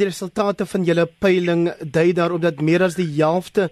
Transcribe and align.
Die 0.00 0.08
resultate 0.08 0.64
van 0.64 0.84
julle 0.88 1.04
peiling 1.20 1.66
dui 1.84 2.14
daarop 2.16 2.40
dat 2.40 2.62
meer 2.64 2.86
as 2.86 2.94
die 2.96 3.08
helfte 3.18 3.66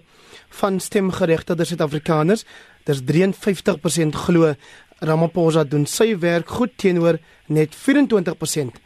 van 0.59 0.77
stemgeregtigde 0.77 1.65
Suid-Afrikaners, 1.65 2.43
dis 2.85 3.01
53% 3.01 4.19
glo 4.27 4.51
Ramaphosa 5.01 5.63
doen 5.65 5.87
sy 5.89 6.11
werk 6.21 6.53
goed 6.59 6.75
teenoor 6.77 7.17
net 7.47 7.73
24% 7.73 8.77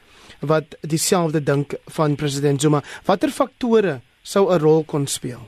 wat 0.53 0.77
dieselfde 0.87 1.43
dink 1.43 1.75
van 1.97 2.15
president 2.15 2.63
Zuma. 2.63 2.79
Watter 3.03 3.31
faktore 3.31 3.99
sou 4.21 4.47
'n 4.47 4.61
rol 4.63 4.83
kon 4.87 5.07
speel? 5.07 5.43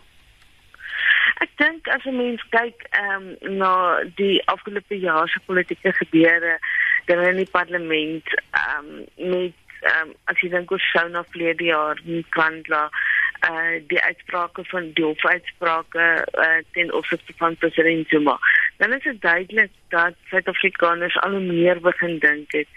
Ek 1.39 1.51
dink 1.57 1.87
as 1.87 2.03
'n 2.03 2.17
mens 2.17 2.43
kyk 2.49 2.87
ehm 2.91 3.37
um, 3.39 3.57
na 3.57 4.03
die 4.15 4.43
afgelope 4.47 4.99
jaar 4.99 5.29
se 5.29 5.39
politieke 5.45 5.93
gebeure 5.93 6.59
binne 7.05 7.29
in 7.29 7.37
die 7.37 7.51
parlement 7.51 8.25
ehm 8.51 8.83
um, 8.83 9.31
met 9.31 9.64
ehm 9.85 10.09
um, 10.09 10.13
as 10.31 10.39
jy 10.41 10.49
dink 10.53 10.71
oor 10.73 10.83
sou 10.91 11.05
na 11.13 11.21
vlede 11.33 11.69
jaar 11.69 11.99
nie 12.09 12.23
kan 12.37 12.61
la 12.73 12.83
eh 12.89 13.49
uh, 13.49 13.73
die 13.91 14.01
uitsprake 14.01 14.63
van 14.71 14.91
die 14.97 15.05
hofuitsprake 15.05 16.05
uh, 16.45 16.61
ten 16.77 16.93
opsigte 16.99 17.33
van 17.41 17.57
president 17.63 18.07
Zuma. 18.09 18.37
Dan 18.77 18.93
is 18.93 19.03
dit 19.03 19.21
duidelik 19.21 19.71
dat 19.89 20.15
Suid-Afrikaners 20.29 21.17
al 21.27 21.39
meer 21.41 21.81
begin 21.81 22.19
dink 22.19 22.51
het 22.57 22.67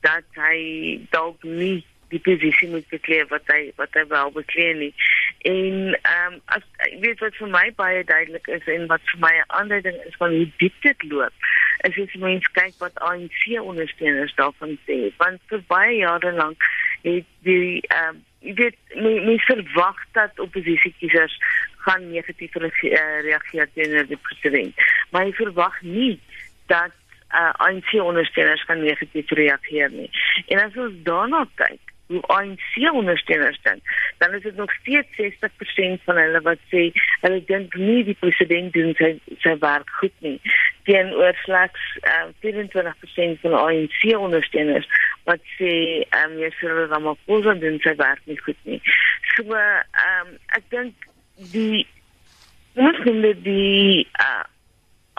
dat 0.00 0.40
hy 0.46 0.58
dalk 1.10 1.42
nie 1.42 1.84
die 2.08 2.20
posisie 2.22 2.68
moet 2.70 2.86
bekleë 2.90 3.26
wat 3.30 3.46
hy 3.50 3.60
wat 3.80 3.94
hy 3.98 4.04
wel 4.10 4.32
bekleë 4.34 4.74
nie. 4.82 4.92
En 5.46 5.98
ehm 6.02 6.32
um, 6.32 6.40
as 6.44 6.64
weet 7.00 7.20
wat 7.22 7.36
vir 7.38 7.48
my 7.48 7.66
baie 7.78 8.04
duidelik 8.04 8.46
is 8.46 8.64
en 8.74 8.86
wat 8.90 9.02
vir 9.10 9.20
my 9.24 9.32
'n 9.38 9.52
aanduiding 9.58 9.98
is 10.08 10.16
van 10.22 10.34
hoe 10.34 10.48
diep 10.62 10.74
dit 10.82 11.02
loop 11.10 11.32
is 11.86 11.98
as 12.02 12.14
mens 12.14 12.48
kyk 12.58 12.74
wat 12.78 12.98
ANC 13.08 13.60
ondersteuners 13.60 14.34
daarvan 14.34 14.78
sê. 14.86 14.98
Want 15.16 15.40
vir 15.46 15.62
baie 15.66 15.96
jare 15.96 16.32
lank 16.32 16.62
het 17.02 17.24
die 17.46 17.80
ehm 17.86 18.08
um, 18.08 18.24
jy 18.46 18.54
weet 18.54 18.76
mense 18.94 19.46
verwag 19.46 19.98
dat 20.12 20.38
oppositiekiesers 20.38 21.38
gaan 21.86 22.10
negatief 22.10 22.54
eh, 22.56 23.20
reageer 23.22 23.68
teenoor 23.74 24.06
die 24.06 24.22
president. 24.28 24.74
Maar 25.10 25.26
jy 25.26 25.32
verwag 25.32 25.80
nie 25.82 26.20
dat 26.66 26.94
uh, 27.34 27.52
ANC 27.66 27.92
ondersteuners 27.92 28.64
gaan 28.64 28.82
negatief 28.82 29.30
reageer 29.30 29.90
nie. 29.90 30.10
En 30.46 30.62
as 30.62 30.76
ons 30.76 31.02
daarna 31.02 31.46
kyk 31.54 31.94
ANC 32.08 32.92
ondersteuners 32.92 33.58
dink, 33.62 33.82
dan 34.18 34.34
is 34.34 34.42
dit 34.42 34.56
nog 34.56 34.72
steeds 34.72 35.08
60% 35.16 36.04
van 36.04 36.16
hulle 36.16 36.40
wat 36.46 36.62
sê 36.70 36.90
hulle 37.20 37.40
dink 37.48 37.74
nie 37.74 38.04
die 38.06 38.16
president 38.20 38.72
doen 38.76 38.94
sy 39.00 39.16
sy 39.42 39.56
werk 39.64 39.90
goed 40.00 40.14
nie. 40.26 40.36
Teenoor 40.86 41.34
slegs 41.42 41.88
uh, 42.06 42.28
24% 42.44 43.42
van 43.42 43.58
ANC 43.58 44.00
ondersteuners 44.14 44.86
wat 45.26 45.42
sê 45.56 45.72
ehm 46.06 46.38
um, 46.38 46.56
Cyril 46.60 46.90
Ramaphosa 46.92 47.56
doen 47.62 47.80
sy 47.82 47.96
werk 47.98 48.22
nie 48.30 48.38
goed 48.44 48.60
nie. 48.70 48.80
So 49.34 49.50
ehm 49.50 50.26
um, 50.26 50.36
ek 50.58 50.70
dink 50.74 51.10
die 51.52 51.86
ons 52.76 53.02
moet 53.08 53.42
die 53.42 54.06
uh, 54.20 54.44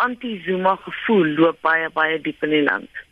anti-Zuma 0.06 0.76
gevoel 0.86 1.36
loop 1.42 1.62
baie 1.66 1.90
baie 1.94 2.22
diep 2.22 2.44
in 2.48 2.54
die 2.54 2.64
land. 2.64 3.07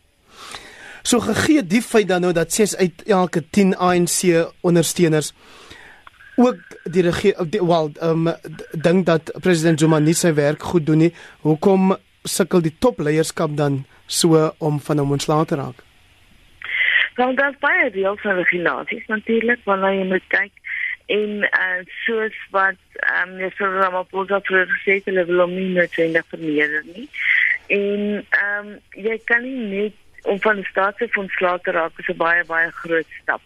So 1.05 1.21
gegee 1.21 1.61
die 1.61 1.83
feit 1.85 2.07
dan 2.09 2.23
nou 2.25 2.33
dat 2.33 2.53
6 2.53 2.77
uit 2.77 3.03
elke 3.05 3.43
10 3.49 3.75
ANC 3.77 4.49
ondersteuners 4.61 5.33
ook 6.35 6.57
die 6.83 7.01
regering 7.01 7.67
wel 7.67 7.91
um 8.01 8.29
dink 8.71 9.05
dat 9.05 9.29
president 9.41 9.79
Zuma 9.79 9.99
nie 9.99 10.15
sy 10.17 10.33
werk 10.33 10.63
goed 10.63 10.85
doen 10.85 10.97
nie. 11.05 11.11
Hoekom 11.45 11.93
sukkel 12.23 12.63
die 12.65 12.73
topleierskap 12.79 13.53
dan 13.55 13.83
so 14.05 14.49
om 14.57 14.79
van 14.81 14.97
hom 14.97 15.13
ontslae 15.15 15.45
te 15.45 15.55
raak? 15.55 15.83
Want 17.15 17.37
daar's 17.37 17.59
baie 17.61 17.89
reëls 17.93 18.25
en 18.25 18.41
regulasies 18.41 19.05
natuurlik 19.07 19.61
wanneer 19.69 19.99
jy 19.99 20.07
moet 20.09 20.25
kyk 20.33 20.51
en 21.13 21.45
uh, 21.45 21.83
soos 22.05 22.39
wat 22.49 22.81
um, 23.21 23.37
gesê 23.37 24.97
het, 24.97 25.05
hulle 25.05 25.25
wil 25.29 25.45
hom 25.45 25.53
nie 25.53 25.69
net 25.77 25.99
in 26.01 26.17
die 26.17 26.25
vermeerder 26.33 26.81
nie. 26.95 27.05
En 27.77 28.25
um, 28.41 28.73
jy 28.97 29.19
kan 29.29 29.45
nie 29.45 29.69
net 29.69 30.01
om 30.25 30.41
van 30.41 30.55
die 30.55 30.65
staatsfonds 30.65 31.35
slaag 31.35 31.61
te 31.61 31.71
raak 31.71 31.99
is 32.01 32.07
'n 32.07 32.17
baie 32.17 32.43
baie 32.45 32.71
groot 32.71 33.09
stap. 33.21 33.41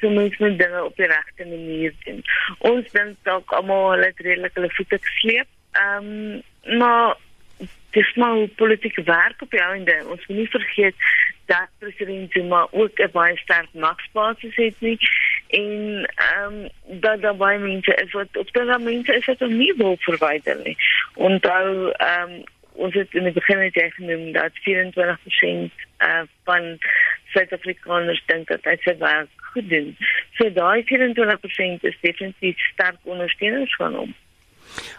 So 0.00 0.10
mense 0.10 0.42
moet 0.42 0.58
dinge 0.58 0.84
op 0.84 0.96
die 0.96 1.06
regte 1.06 1.44
manier 1.44 1.92
doen. 2.04 2.24
Ons 2.58 2.90
dink 2.90 3.16
dalk 3.22 3.52
almal 3.52 3.90
hulle 3.90 4.06
het 4.12 4.20
redelik 4.26 4.54
hulle 4.54 4.70
voete 4.70 4.98
gesleep. 5.00 5.48
Ehm 5.72 6.42
um, 6.66 6.78
maar 6.78 7.16
dis 7.90 8.14
maar 8.14 8.46
politieke 8.46 9.02
werk 9.02 9.42
op 9.42 9.52
jou 9.52 9.74
en 9.74 9.84
dan 9.84 10.06
ons 10.06 10.26
moet 10.26 10.36
nie 10.36 10.50
vergeet 10.50 10.94
dat 11.46 11.68
president 11.78 12.32
Zuma 12.32 12.66
ook 12.70 12.98
'n 12.98 13.10
baie 13.12 13.36
sterk 13.36 13.68
magsbasis 13.72 14.56
het 14.56 14.74
nie 14.78 14.98
en 15.48 15.70
ehm 16.14 16.54
um, 16.54 16.68
dat 17.00 17.20
daar 17.20 17.36
baie 17.36 17.58
mense 17.58 17.94
is 17.94 18.12
wat 18.12 18.36
op 18.36 18.52
daardie 18.52 18.84
mense 18.84 19.14
is 19.14 19.24
wat 19.24 19.38
hom 19.38 19.56
nie 19.56 19.74
wil 19.76 19.96
verwyder 19.98 20.60
nie. 20.64 20.76
Onthou 21.14 21.90
ehm 21.90 22.30
um, 22.30 22.44
ons 22.74 22.94
het 22.94 23.14
in 23.14 23.28
die 23.28 23.34
begin 23.34 23.62
net 23.62 23.78
genoem 23.96 24.32
dat 24.32 24.52
24% 24.66 24.90
uh, 24.98 25.70
eh, 26.08 26.24
van 26.44 26.76
Suid-Afrikaners 27.34 28.22
dink 28.26 28.50
dat 28.50 28.66
hy 28.68 28.76
sy 28.82 28.96
werk 28.98 29.48
goed 29.54 29.70
doen. 29.70 29.94
So 30.38 30.50
daai 30.50 30.82
24% 30.90 31.86
is 31.90 31.96
definitief 32.02 32.60
sterk 32.72 33.00
ondersteuners 33.02 33.74
van 33.78 33.98
hom. 34.00 34.14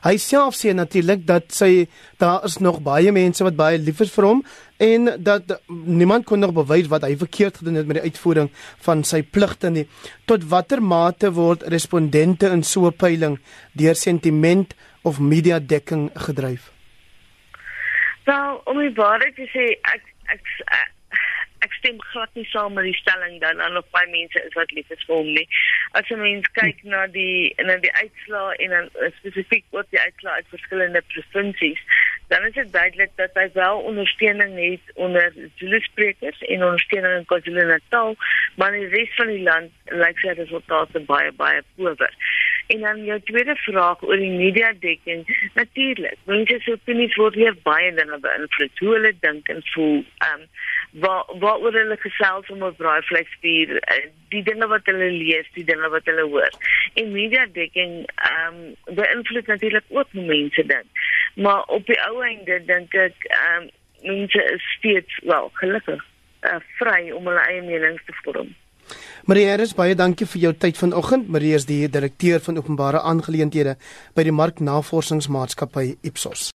Hy 0.06 0.14
self 0.22 0.56
sê 0.56 0.72
natuurlik 0.78 1.26
dat 1.28 1.50
sy 1.56 1.88
daar 2.22 2.46
is 2.48 2.60
nog 2.64 2.82
baie 2.86 3.12
mense 3.16 3.44
wat 3.44 3.58
baie 3.60 3.80
lief 3.82 4.00
is 4.06 4.14
vir 4.14 4.28
hom 4.30 4.44
en 4.86 5.10
dat 5.18 5.56
niemand 5.68 6.28
kon 6.30 6.40
nog 6.40 6.54
bewys 6.56 6.88
wat 6.92 7.08
hy 7.08 7.16
verkeerd 7.20 7.60
gedoen 7.62 7.80
het 7.80 7.90
met 7.90 8.00
die 8.00 8.12
uitvoering 8.12 8.52
van 8.86 9.04
sy 9.08 9.24
pligte 9.24 9.72
nie. 9.74 9.88
Tot 10.30 10.46
watter 10.52 10.84
mate 10.84 11.34
word 11.36 11.66
respondente 11.74 12.52
in 12.52 12.64
so 12.64 12.88
'n 12.88 12.96
peiling 12.96 13.40
deur 13.74 13.96
sentiment 13.96 14.76
of 15.04 15.20
media 15.20 15.60
dekking 15.60 16.10
gedryf? 16.16 16.75
Om 18.66 18.82
die 18.82 18.94
waarheid 18.98 19.36
te 19.38 19.48
sê, 19.54 19.66
ek 19.94 20.12
ek 20.34 20.54
ek 21.66 21.74
stem 21.80 22.00
glad 22.12 22.30
nie 22.38 22.46
saam 22.52 22.76
met 22.78 22.86
die 22.86 22.98
stelling 22.98 23.40
dat 23.42 23.58
dan 23.58 23.74
nog 23.74 23.88
baie 23.96 24.10
mense 24.12 24.42
is 24.42 24.58
wat 24.58 24.72
lief 24.78 24.90
is 24.94 25.06
vir 25.08 25.16
hom 25.16 25.30
nie. 25.38 25.46
As 25.98 26.10
'n 26.12 26.22
mens 26.22 26.50
kyk 26.60 26.84
na 26.84 27.06
die 27.08 27.54
na 27.70 27.78
die 27.86 27.94
uitslae 28.02 28.58
en 28.66 28.76
dan 28.76 28.90
spesifiek 29.20 29.66
oor 29.72 29.86
die 29.90 30.02
uitslae 30.02 30.36
uit 30.40 30.54
verskillende 30.54 31.02
provinsies, 31.14 31.82
dan 32.34 32.46
is 32.46 32.54
dit 32.54 32.72
duidelik 32.74 33.12
dat 33.22 33.34
hy 33.34 33.48
wel 33.54 33.82
ondersteuning 33.92 34.54
het 34.58 34.96
onder 34.96 35.34
Zulu 35.56 35.80
sprekers 35.80 36.42
en 36.42 36.64
ondersteuning 36.70 37.18
in 37.18 37.26
KwaZulu-Natal, 37.32 38.16
maar 38.56 38.74
in 38.74 38.86
die 38.86 38.94
res 38.98 39.16
van 39.16 39.28
die 39.28 39.44
land 39.50 39.72
lyk 40.04 40.20
sy 40.20 40.38
resultate 40.42 41.00
baie 41.00 41.32
baie 41.32 41.62
power. 41.76 42.14
En 42.68 42.80
dan 42.80 43.04
jou 43.06 43.20
tweede 43.22 43.56
vraag 43.56 44.02
oor 44.04 44.18
die 44.18 44.32
media 44.32 44.74
dekking. 44.80 45.50
Natuurlik, 45.54 46.18
mense 46.26 46.60
se 46.60 46.72
opinies 46.72 47.16
word 47.16 47.36
weer 47.36 47.58
baie 47.68 47.92
dinge 47.94 48.18
beïnvloed. 48.24 48.80
Hoe 48.80 48.94
hulle 48.94 49.12
dink 49.20 49.48
en 49.54 49.62
voel. 49.74 50.02
Ehm 50.18 50.42
um, 50.42 50.48
wat 51.04 51.60
wat 51.62 51.74
hulle 51.74 51.98
gesels 52.00 52.50
om 52.50 52.64
op 52.64 52.78
braaivleisvuur? 52.78 53.76
Uh, 53.76 54.00
die 54.34 54.44
dinge 54.44 54.68
wat 54.68 54.90
hulle 54.90 55.12
lees, 55.12 55.48
die 55.54 55.68
dinge 55.68 55.90
wat 55.94 56.10
hulle 56.10 56.26
hoor. 56.32 56.58
En 56.94 57.12
media 57.12 57.46
dekking 57.54 57.96
ehm 58.16 58.60
um, 58.64 58.98
beïnvloed 59.02 59.48
natuurlik 59.48 59.86
ook 59.90 60.12
hoe 60.12 60.26
mense 60.26 60.66
dink. 60.66 61.06
Maar 61.36 61.64
op 61.64 61.86
die 61.86 62.02
ou 62.10 62.24
einde 62.24 62.62
dink 62.66 62.94
ek 62.94 63.30
ehm 63.30 63.62
um, 63.62 63.72
mense 64.06 64.44
is 64.54 64.66
steeds 64.78 65.22
wel 65.24 65.50
gelukkig 65.54 66.06
uh, 66.46 66.60
vry 66.80 67.12
om 67.12 67.28
hulle 67.28 67.46
eie 67.50 67.62
menings 67.62 68.06
te 68.06 68.14
vorm. 68.24 68.54
Marie 69.26 69.48
Harris, 69.50 69.72
baie 69.74 69.96
dankie 69.98 70.28
vir 70.30 70.42
jou 70.44 70.52
tyd 70.54 70.78
vanoggend. 70.78 71.32
Marie 71.34 71.56
is 71.58 71.64
die 71.66 71.88
direkteur 71.90 72.44
van 72.46 72.60
openbare 72.62 73.00
aangeleenthede 73.02 73.74
by 74.14 74.22
die 74.28 74.34
Marknavorsingsmaatskappy 74.38 75.96
Ipsos. 76.06 76.52